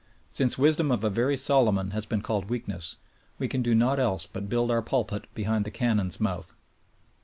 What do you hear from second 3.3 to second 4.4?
we can do naught else